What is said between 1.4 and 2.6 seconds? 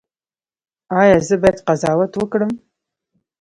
باید قضاوت وکړم؟